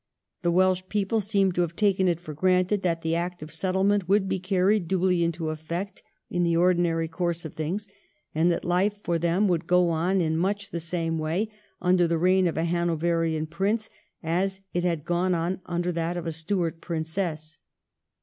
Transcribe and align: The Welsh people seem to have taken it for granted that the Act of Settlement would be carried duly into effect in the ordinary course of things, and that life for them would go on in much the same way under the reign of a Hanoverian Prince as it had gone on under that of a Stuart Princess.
The 0.41 0.49
Welsh 0.49 0.81
people 0.89 1.21
seem 1.21 1.51
to 1.51 1.61
have 1.61 1.75
taken 1.75 2.07
it 2.07 2.19
for 2.19 2.33
granted 2.33 2.81
that 2.81 3.03
the 3.03 3.13
Act 3.13 3.43
of 3.43 3.51
Settlement 3.53 4.09
would 4.09 4.27
be 4.27 4.39
carried 4.39 4.87
duly 4.87 5.23
into 5.23 5.49
effect 5.49 6.01
in 6.27 6.41
the 6.41 6.57
ordinary 6.57 7.07
course 7.07 7.45
of 7.45 7.53
things, 7.53 7.87
and 8.33 8.51
that 8.51 8.65
life 8.65 8.95
for 9.03 9.19
them 9.19 9.47
would 9.47 9.67
go 9.67 9.91
on 9.91 10.19
in 10.19 10.37
much 10.37 10.71
the 10.71 10.79
same 10.79 11.19
way 11.19 11.49
under 11.79 12.07
the 12.07 12.17
reign 12.17 12.47
of 12.47 12.57
a 12.57 12.63
Hanoverian 12.65 13.45
Prince 13.45 13.91
as 14.23 14.61
it 14.73 14.83
had 14.83 15.05
gone 15.05 15.35
on 15.35 15.61
under 15.67 15.91
that 15.91 16.17
of 16.17 16.25
a 16.25 16.31
Stuart 16.31 16.81
Princess. 16.81 17.59